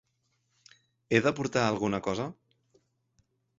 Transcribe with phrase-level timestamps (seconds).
[1.11, 2.27] He de portar alguna cosa?